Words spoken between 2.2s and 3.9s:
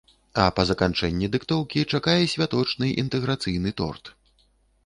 святочны, інтэграцыйны